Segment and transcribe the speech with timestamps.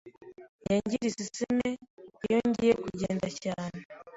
[0.65, 1.69] Njya ngira isesemi
[2.25, 3.77] iyo ngiye kugenda cyane.